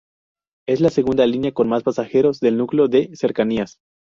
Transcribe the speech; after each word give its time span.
Es 0.67 0.81
la 0.81 0.89
segunda 0.89 1.27
línea 1.27 1.51
con 1.51 1.69
más 1.69 1.83
pasajeros 1.83 2.39
del 2.39 2.57
núcleo 2.57 2.87
de 2.87 3.11
cercanías. 3.15 3.77